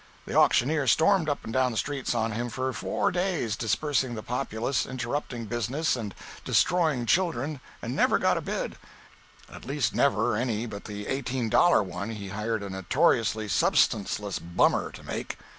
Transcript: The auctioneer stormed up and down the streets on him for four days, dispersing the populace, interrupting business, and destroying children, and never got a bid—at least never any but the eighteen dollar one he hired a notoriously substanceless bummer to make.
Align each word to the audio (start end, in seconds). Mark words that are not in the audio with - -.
The 0.25 0.33
auctioneer 0.33 0.87
stormed 0.87 1.29
up 1.29 1.43
and 1.43 1.53
down 1.53 1.71
the 1.71 1.77
streets 1.77 2.15
on 2.15 2.31
him 2.31 2.49
for 2.49 2.73
four 2.73 3.11
days, 3.11 3.55
dispersing 3.55 4.15
the 4.15 4.23
populace, 4.23 4.87
interrupting 4.87 5.45
business, 5.45 5.95
and 5.95 6.15
destroying 6.43 7.05
children, 7.05 7.59
and 7.83 7.95
never 7.95 8.17
got 8.17 8.35
a 8.35 8.41
bid—at 8.41 9.63
least 9.63 9.93
never 9.93 10.35
any 10.35 10.65
but 10.65 10.85
the 10.85 11.05
eighteen 11.05 11.49
dollar 11.49 11.83
one 11.83 12.09
he 12.09 12.29
hired 12.29 12.63
a 12.63 12.69
notoriously 12.71 13.47
substanceless 13.47 14.39
bummer 14.39 14.91
to 14.91 15.03
make. 15.03 15.37